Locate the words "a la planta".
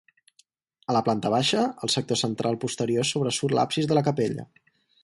0.93-1.31